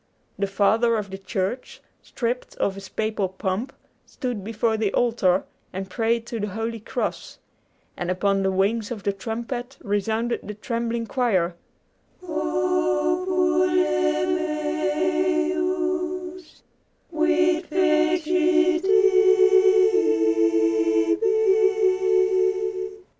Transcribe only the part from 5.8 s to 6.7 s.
prayed to the